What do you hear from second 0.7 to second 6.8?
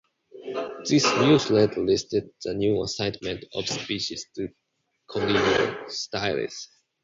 This "Newsletter" listed the new assignment of species to "Coilostylis".